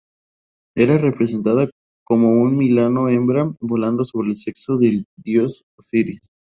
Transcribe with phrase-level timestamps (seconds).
[0.75, 1.69] Era representada
[2.03, 6.27] como un milano hembra volando sobre el sexo del dios Osiris.